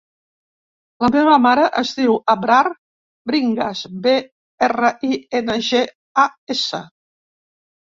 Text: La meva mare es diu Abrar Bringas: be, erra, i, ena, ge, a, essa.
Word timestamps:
La 1.03 1.09
meva 1.15 1.35
mare 1.43 1.65
es 1.81 1.91
diu 1.99 2.17
Abrar 2.35 2.63
Bringas: 3.33 3.85
be, 4.09 4.19
erra, 4.73 4.95
i, 5.15 5.23
ena, 5.45 5.63
ge, 5.73 5.87
a, 6.27 6.31
essa. 6.61 6.87